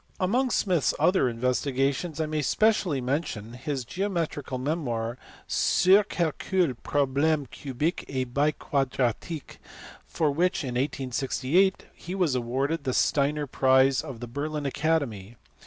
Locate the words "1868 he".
10.69-12.15